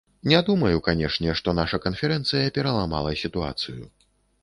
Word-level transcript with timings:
Не 0.29 0.37
думаю, 0.47 0.79
канешне, 0.87 1.35
што 1.43 1.55
наша 1.61 1.81
канферэнцыя 1.85 2.45
пераламала 2.59 3.17
сітуацыю. 3.25 3.83